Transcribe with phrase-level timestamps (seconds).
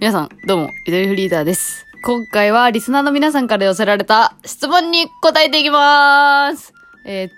[0.00, 1.86] 皆さん、どうも、ゆとりフリーダーです。
[2.02, 6.72] 今回はリスナーの皆さんから寄せられた質問に答えていきまーす。
[7.04, 7.30] えー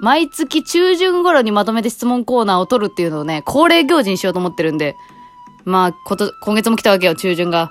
[0.00, 4.94] 毎月中旬頃にまとめて質問コーナーを取るっていうのをね、恒例行事にしようと思ってるんで、
[5.66, 7.70] まあ、こと、今月も来たわけよ、中旬が。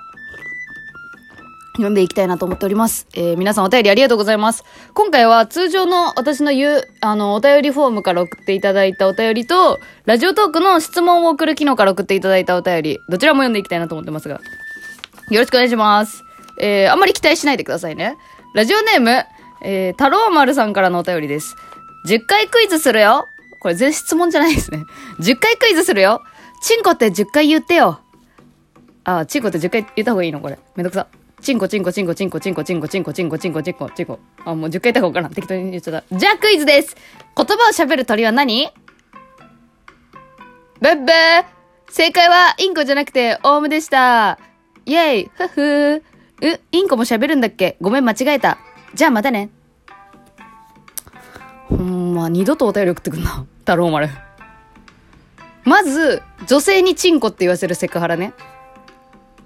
[1.76, 3.08] 読んでいきたいなと思っております。
[3.16, 4.64] えー皆さんお便りありがとうございます。
[4.94, 14.40] 今回は通常の私の言う、あの、お便りフォームから送っていただいたお便りと、ラジオトークの質問を送る機能から送っていただいたお便り、どちらも読んでいきたいなと思ってますが。
[15.30, 16.24] よろしくお願いします。
[16.60, 18.16] えー、あんまり期待しないでくださいね。
[18.54, 19.26] ラジオネーム、
[19.62, 21.56] えー、太郎丸さんからのお便りです。
[22.08, 23.28] 10回クイズするよ。
[23.60, 24.86] これ全質問じゃないですね。
[25.20, 26.22] 10回クイズするよ。
[26.62, 28.00] チンコって10回言ってよ。
[29.04, 30.40] あ、チンコって10回言った方がいいの？
[30.40, 30.60] これ。
[30.76, 31.08] めんどくさ。
[31.46, 34.20] チンコチンコチンコチンコチンコチンコチンコチンコチンコチンコチンコ。
[34.46, 35.32] あ、もう10回言った方がからん。
[35.32, 36.18] 適当に言っちゃった。
[36.18, 36.96] じゃあクイズです。
[37.38, 38.68] 言葉を喋る鳥は何
[40.82, 41.46] ブッブー
[41.88, 44.40] 正解はインコじゃなくてオウムでした。
[44.88, 48.58] イェイふふう、インコも喋るんだっけごめん間違えた。
[48.96, 49.52] じゃあまたね。
[51.70, 53.46] ほんま、二度とお便り送ってくんな。
[53.60, 54.10] 太郎丸。
[55.64, 58.34] まず、女性にチンコって言わせるセクハラね。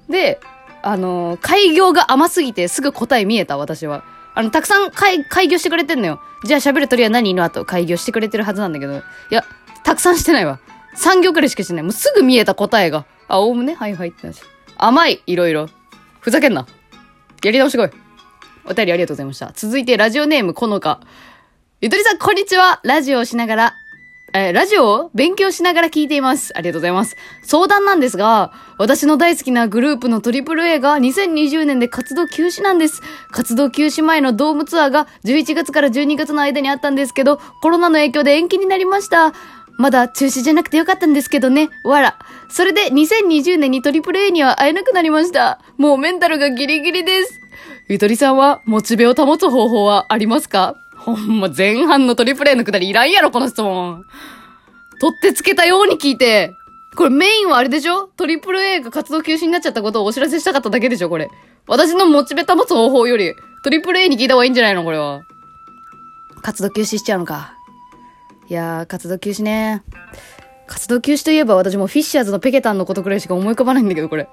[0.09, 0.39] で、
[0.81, 4.03] あの開業が甘すぎてすぐ答え見えた、私は。
[4.35, 6.21] あの、たくさん開開業してくれてんのよ。
[6.45, 8.93] じゃあ喋る鳥は何の後開業してくれてるはずなんだけど。
[8.93, 9.43] いや、
[9.83, 10.59] たくさんしてないわ。
[10.95, 11.83] 3行くらいしかしてない。
[11.83, 13.05] もうすぐ見えた答えが。
[13.27, 13.75] あ、おおむね？
[13.75, 14.43] はいはいってなっちゃ
[14.77, 15.67] 甘い、いろいろ。
[16.19, 16.65] ふざけんな。
[17.43, 17.89] やり直してこい。
[18.65, 19.51] お便りありがとうございました。
[19.53, 21.01] 続いて、ラジオネーム、このか。
[21.81, 22.79] ゆとりさん、こんにちは。
[22.83, 23.73] ラジオをしながら、
[24.33, 26.53] えーラジオを勉強しながら聞いています。
[26.55, 27.15] ありがとうございます。
[27.43, 33.01] 相談なんですが、私の大好きなグループの AAA が2020年で活動休止なんです。
[33.31, 39.33] 活動休止前のドームツアーが11月から12月の間にあったんですけど、コロナの影響で延期になりました。
[39.77, 41.69] まだ中止じゃなくてよかったんですけどね。
[41.85, 42.19] わら。
[42.49, 45.59] それで2020年に AAA には会えなくなりました。
[45.77, 47.39] もうメンタルがギリギリです。
[47.87, 50.75] ゆとりさんはモチベを保つ方法はありますか？
[50.99, 54.03] ほんま前半のトリプル A のくだりいらんやろ、この質問。
[55.01, 56.55] 取ってつけたように聞いて。
[56.95, 58.07] これメインはあれでしょ？
[58.07, 61.29] トリプル A が活動休止になっちゃったことをお知らせしたかっただけでしょこれ。
[61.67, 63.33] 私のモチベ保つ方法より、
[63.63, 65.21] トリプル A に聞いた方がいいんじゃないのこれは。
[66.41, 67.53] 活動休止しちゃうのか。
[68.49, 69.83] いやー、活動休止ね。
[70.67, 74.27] 活動休止といえば私もフィッシャーズのペケタンのことくらいしか思い浮かばないんだけど、これ。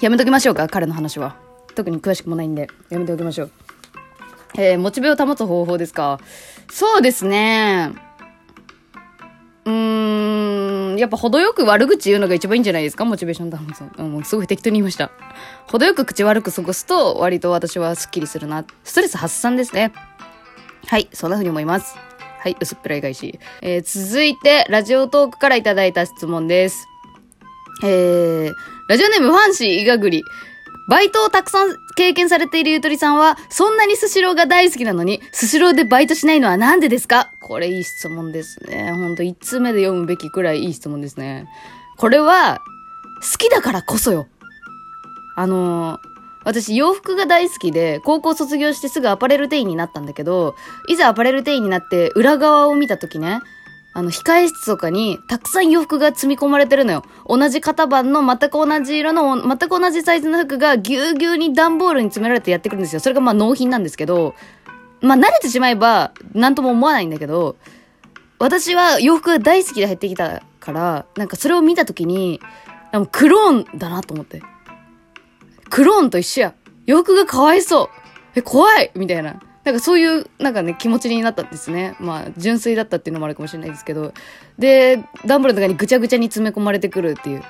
[0.00, 1.36] やめときましょうか、彼の話は。
[1.74, 3.50] 特に詳しくもないんで、やめておきましょう。
[4.54, 6.20] えー、モチベを保つ方法ですか？
[6.70, 7.92] そうですね。
[9.64, 13.04] うーん、やっぱ程よく悪口言うのが一番いいんじゃないですか？
[13.04, 13.82] モチベーション保つ。
[13.98, 15.10] うん、もうすごい適当に言いました。
[15.66, 18.64] 程よく口悪く過ごすと、割と私はスッキリするな。
[18.84, 19.92] ストレス発散ですね。
[20.86, 21.96] はい、そんな風に思います。
[22.38, 23.40] はい、薄っぺらい返し。
[23.60, 26.86] えー、続いて、ラジオトークからいただいた質問です。
[27.82, 28.52] えー、
[28.88, 30.22] ラジオネームファンシーイガグリ。
[30.88, 37.30] バイトをたくさん経験されているゆとりさんは、そんなにスシローが大好きなのに、スシローでバイトしないのはなんでですか？
[37.42, 38.92] これいい質問ですね。
[38.92, 41.48] ほんと、1通目で読むべきくらいいい質問ですね。
[41.96, 42.60] これは、
[43.20, 44.26] 好きだからこそよ。
[45.34, 50.54] あのー私洋服が大好きで、高校卒業してすぐアパレル店員になったんだけど、
[50.86, 53.40] いざアパレル店員になって裏側を見た時ね、
[53.96, 57.02] あの、控え室とかにたくさん洋服が積み込まれてるのよ。
[57.26, 63.00] 同じ型番の全く同じ色の、全く同じサイズの服がぎゅうぎゅうに段ボールに詰められてやってくるんですよ。
[63.00, 64.34] それがまあ納品なんですけど、
[65.00, 67.56] まあ慣れてしまえば何とも思わないんだけど、
[68.38, 72.42] 私は洋服が大好きで入ってきたから、なんかそれを見た時に、
[72.92, 74.42] あのクローンだなと思って。
[75.70, 76.54] クローンと一緒や。
[76.84, 77.88] 洋服がかわいそう。
[78.34, 79.40] え、怖いみたいな。
[79.66, 81.96] なんかそういう、なんかね、気持ちになったんですね。
[81.98, 84.14] まあ、純粋だったっていうのもあるかもしれないですけど。
[84.60, 87.42] で、ダンボールの中にぐちゃぐちゃに詰め込まれてくるっていう。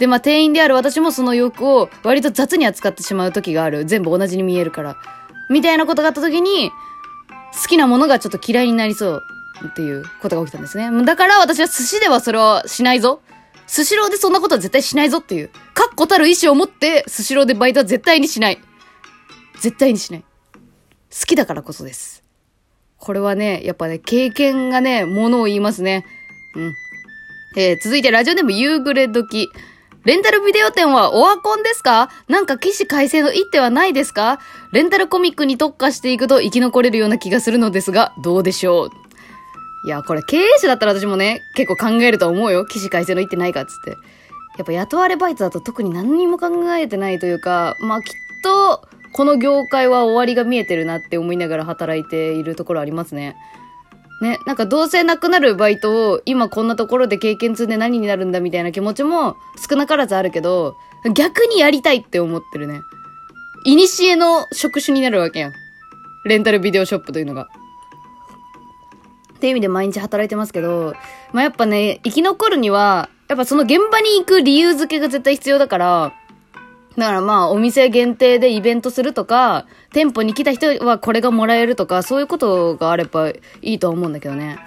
[0.00, 3.84] で、まあ、店員である私もその洋服を割と雑に扱ってしまう時がある。
[3.84, 4.96] 全部同じに見えるから。
[5.48, 6.72] みたいなことがあった時に、
[7.62, 9.22] 好きなものがちょっと嫌いになりそう
[9.68, 11.04] っていうことが起きたんですね。
[11.04, 13.20] だから私は寿司ではそれはしないぞ。
[13.68, 15.50] スシローでそんなことは絶対しないぞっていう。
[15.72, 18.58] 確固たる意志を持って、スシローでバイトは絶対にしない。
[19.60, 20.24] 絶対にしない。
[21.18, 22.24] 好きだからこそです。
[22.98, 26.04] これはね、やっぱね、経験がね、ものを言いますね。
[26.56, 26.74] うん。
[27.56, 29.48] えー、続いてラジオネーム夕暮れ時。
[30.04, 32.10] レンタルビデオ店はオワコンですか？
[32.28, 34.40] なんか起死回生の一手はないですか？
[34.72, 38.90] レンタルコミックに特化していくと生き残れるような気がするのですが、どうでしょう？
[39.86, 42.66] いや、これ経営者だったら私もね、結構考えると思うよ。
[42.66, 43.90] 起死回生の一手ないかっつって。
[44.58, 48.12] やっぱ雇われバイトだと特に何にも考えてないというか、まあきっ
[48.42, 48.82] と、
[49.14, 53.36] この業界は終わりが見えてるなって思いながら働いているところありますね。
[54.20, 59.36] ね、なんかどうせなくなるバイトを今こんなところで経験積んで何になるんだみたいな気持ちも
[59.68, 60.76] 少なからずあるけど、
[61.14, 62.80] 逆にやりたいって思ってるね。
[63.64, 65.52] いにしえの職種になるわけやん。
[66.24, 67.48] レンタルビデオショップというのが。
[69.36, 70.94] っていう意味で毎日働いてますけど、
[71.32, 76.12] まあ、やっぱね、生き残るには、やっぱその現場に行く理由付けが絶対必要だから、
[76.96, 84.58] だからまあ、お店限定でイベントするとか、店舗に来た人はこれがもらえるとか、そういうことがあればいいと思うんだけどね。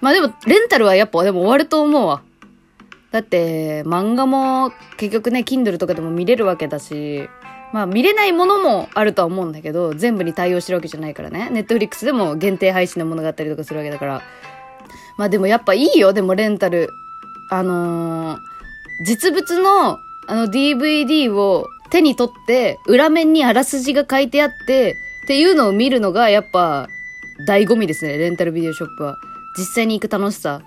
[0.00, 2.22] まあでも、レンタルはやっぱでも終わると思うわ。
[3.10, 7.28] だって、漫画も結局ね、Kindle とかでも見れるわけだし、
[7.72, 11.48] まあ見れないものもあるとは思うんだけど、全部に対応してるわけじゃないからね。
[11.50, 14.22] ネットフリックスでも限定配信のものがあったりとかするわけだから。
[15.16, 16.90] まあでもやっぱいいよ、でもレンタル。
[17.50, 18.38] あのー、
[19.04, 26.88] 実物のあの DVD を手に取って、裏面にあらすじが書いてあって、っていうのを見るのがやっぱ、
[27.46, 29.18] 醍醐味ですね、レンタルビデオショップは。
[29.58, 30.62] 実際に行く楽しさ。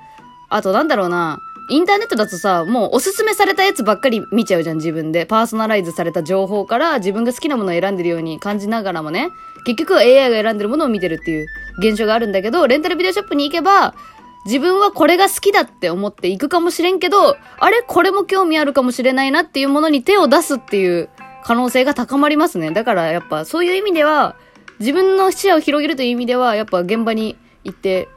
[0.50, 5.26] あとなんだろうな、インターネットだとさ、もうおすすめされたやつばっかり見ちゃうじゃん、自分で。
[5.26, 9.32] パーソナライズされた情報から自分が好きなものを選んでるように感じながらもね、
[9.66, 11.48] 結局 AI が選んでるものを見てるっていう
[11.80, 13.96] 現象があるんだけど、レンタルビデオショップに行けば、
[14.46, 21.10] 自分はこれが好きだって思って行くかもしれんけど、あれこれも興味あるかもしれないなっていうものに手を出すっていう
[21.44, 22.72] 可能性が高まりますね。
[22.72, 24.36] だからやっぱそういう意味では、
[24.80, 28.08] 自分の視野を広げるという意味では、やっぱ現場に行って、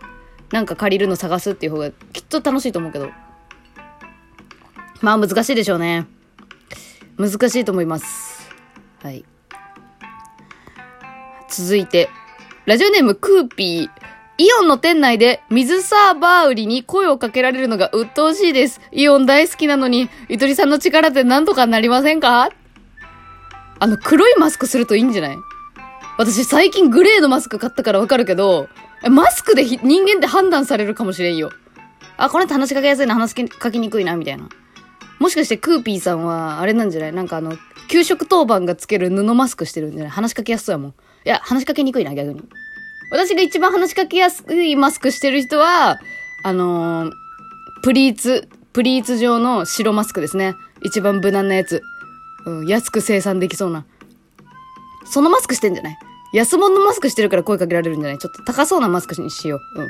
[0.50, 3.10] なんか借りるの探すっていう方がきっと楽しいと思うけど。
[5.00, 6.06] まあ難しいでしょうね。
[7.16, 8.50] 難しいと思います。
[9.02, 9.24] はい。
[11.48, 12.10] 続いて、
[12.66, 14.07] ラジオネームクーピー。
[14.40, 18.80] イオンの店内で水サーバー売りに声をかけられるのが鬱陶しいです。
[18.92, 22.50] イオン大好きなのに、ゆとりさんの力で何とかなりませんか？
[23.80, 25.36] あの黒いマスクするといいんじゃない？
[26.18, 28.68] 私最近グレーのマスク買ったからわかるけど、
[29.10, 31.50] マスクで人間って判断されるかもしれんよ。
[32.16, 34.48] あ、この人話しかけやすいな、話しかけにくいな、みたいな。
[35.18, 37.12] もしかしてクーピーさんは、あれなんじゃない？
[37.12, 37.56] なんかあの、
[37.88, 40.10] 給食当番がつける布マスクしてるんじゃない？
[40.10, 40.90] 話しかけやすそうやもん。
[40.90, 40.94] い
[41.24, 42.44] や、話しかけにくいな、逆に。
[43.10, 45.98] 私が一番話しかけやすいマスクしてる人は、
[46.44, 47.12] あのー、
[47.82, 50.54] プリーツ、プリーツ状の白マスクですね。
[50.82, 51.82] 一番無難なやつ。
[52.46, 53.84] うん、安く生産できそうな。
[55.10, 55.98] そのマスクしてんじゃない？
[56.34, 58.18] 安物のマスクしてるから声かけられるんじゃない？
[58.18, 59.80] ちょっと高そうなマスクにしよう。
[59.80, 59.88] うん。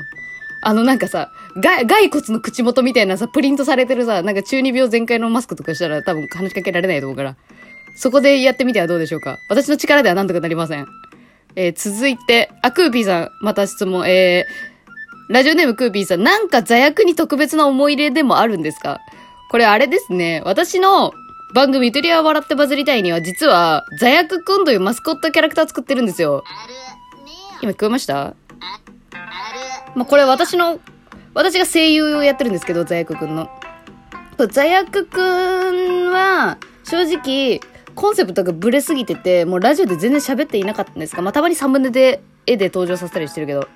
[0.61, 1.31] あのなんかさ、
[1.61, 7.35] 骸骨の口元みたいなさ、プリントされてるさ、なんか中二病全開のマスクとかしたら多分話しかけられないと思うから。
[7.95, 9.37] そこでやってみてはどうでしょうか？
[9.49, 10.87] 私の力ではなんとかなりません。
[11.61, 19.01] えー、続いて、あ、クーピーさん、また質問、えー、ラジオネームクーピーさん、なんか座役に特別な思い入れでもあるんですか？
[19.51, 21.11] これあれですね、私の
[21.53, 26.45] 番組、ゆとりは笑ってバズりたいには、実は、座役くんというマスコットキャラクター作ってるんですよ。
[27.61, 28.35] 今聞こえました？
[29.95, 30.79] まあ、これ私の、
[31.33, 33.49] 私が声優をやってるんですけど、座役くんの。
[34.49, 37.59] 座役くんは、正直、
[37.99, 43.67] コンセプトがブレすぎてて、もうラジオで全然喋っていなかったんですが、まあ、たまにサムネで絵で登場させたりしてるけど。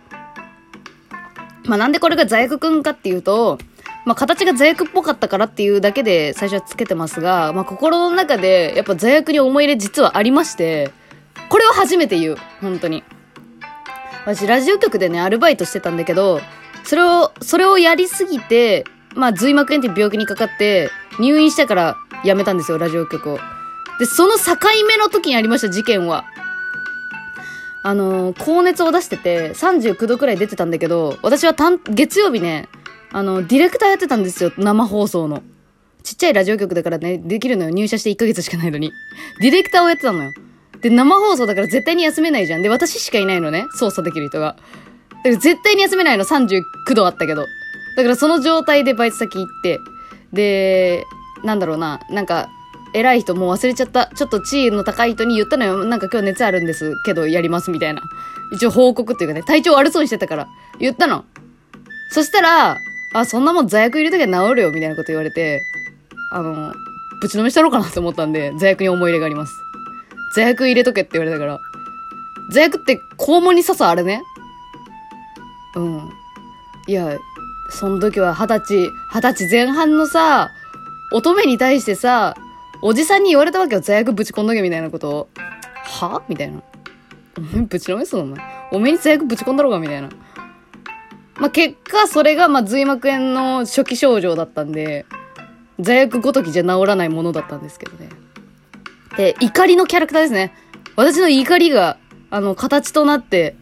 [1.66, 3.58] まあ、なんでこれが座役くんかっていうと、
[4.06, 10.92] まあ、形が座役っぽかったからっていうだけで最初はつけてますが、まあ、心の中でやっぱ座役に思い入れ実はありまして、
[11.50, 12.38] これを初めて言う。
[12.62, 13.04] 本当に。
[14.26, 16.40] 私、ラジオ局でね、アルバイトしてたんだけど、
[16.86, 18.86] それを、それをやりすぎて、
[19.16, 20.90] まあ、髄膜炎って病気にかかって、
[21.20, 23.40] 入院したから辞めたんですよ、ラジオ局を。
[24.00, 24.56] で、その境
[24.88, 26.26] 目の時にありました、事件は。
[27.86, 31.54] あのー、高熱を出してて、39度くらい出てたんだけど、私は
[31.90, 32.70] 月曜日ね、
[33.12, 35.44] あの、ディレクターやってたんですよ、生放送の。
[36.04, 37.70] ちっちゃいラジオ局だからね、できるのよ。
[37.70, 38.92] 入社して1ヶ月しかないのに。
[39.40, 40.32] ディレクターをやってたのよ。
[40.82, 42.62] で、生放送だから絶対に休めないじゃん。
[42.62, 43.66] で、私しかいないのね。
[43.76, 44.58] 操作できる人が。
[45.24, 46.62] だから絶対に休めないの39
[46.94, 47.46] 度あったけど。
[47.96, 49.80] だからその状態でバイト先行って、
[50.34, 51.06] で、
[51.44, 52.50] なんだろうな、なんか、
[52.94, 54.08] 偉い人もう忘れちゃった。
[54.08, 55.86] ちょっと地位の高い人に言ったのよ。
[55.86, 58.02] なんか今日熱あるんですけどやりますみたいな。
[58.52, 60.48] 一応報告っていうかね、体調悪そうにしてたから。
[60.80, 61.26] 言ったの。
[62.12, 62.78] そしたら、
[63.14, 65.62] あ、そんなもん座薬入れときゃ治るよみたいなこと言われて、
[66.32, 66.74] あの、
[67.22, 69.54] ぶちのめしたろうかなと思ったんで、座薬に思い入れがあります。
[70.36, 71.60] 座薬入れとけって言われたから。
[72.52, 74.22] 座薬って肛門に刺すあれね。
[75.76, 76.10] うん。
[76.88, 77.18] いや、
[77.70, 80.52] その時は二十歳、二十歳前半のさ、
[81.12, 82.36] 乙女に対してさ、
[82.86, 83.82] おじさんに言われたわけよ。
[83.82, 85.30] 座薬ぶち込んどけみたいなことを。
[85.86, 86.22] は？
[86.28, 86.62] みたいな。
[87.38, 88.24] お前ぶちのめすの？
[88.24, 88.42] お前。
[88.74, 90.10] おめに座薬ぶち込んだろうかみたいな。
[91.38, 95.06] まあ、結果、それが、ま、髄膜炎の初期症状だったんで、
[95.80, 98.10] 座薬ごときじゃ治らないものだったんですけどね。
[99.16, 100.54] で、怒りのキャラクターですね。
[100.98, 101.98] 私の怒りが、
[102.32, 103.56] あの、形となって、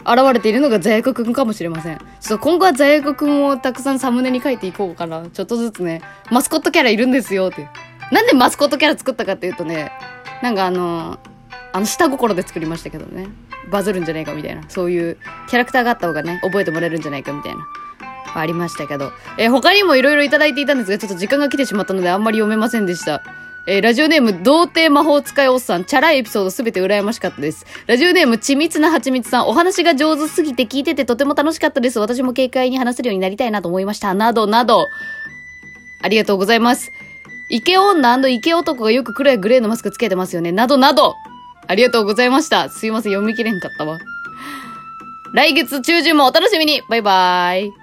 [0.00, 1.98] 現れているのがザヤコくんかもしれません。
[1.98, 5.28] ちょっと今後はザヤコくんをたくさんサムネに書いていこうかな。
[5.28, 6.00] ちょっとずつね、
[6.30, 7.68] マスコットキャラいるんですよって。
[8.12, 9.90] なんでマスコットキャラ作ったかっていうとね、
[10.42, 11.18] なんかあの、
[11.72, 13.26] あの、下心で作りましたけどね。
[13.70, 14.62] バズるんじゃないかみたいな。
[14.68, 15.16] そういう
[15.48, 17.66] キャラクターがあった方がね、覚えてもらえるんじゃないかみたいな。
[18.34, 19.12] ありましたけど。
[19.38, 23.22] えー他にもいろいろいただいていたんですが、ちょっと時間が来てしまったのであんまり読めませんでした。
[23.66, 27.64] えーラジオネーム、童貞魔法使いおっさん、チャラいエピソードすべて羨ましかったです。
[27.86, 31.98] ラジオネーム、緻密な蜂蜜さん、お話が上手すぎて聞いててとても楽しかったです。
[31.98, 34.12] 私も軽快に話せるようになりたいなと思いました。
[34.14, 34.88] などなど、
[36.02, 36.90] ありがとうございます。
[37.52, 40.52] イケ女イケ男がよく黒いグレーのマスクつけてますよね。
[40.52, 41.14] などなど、
[41.68, 42.70] ありがとうございました。
[42.70, 43.98] すいません、読み切れんかったわ。
[45.34, 47.81] 来月中旬もお楽しみにバイバーイ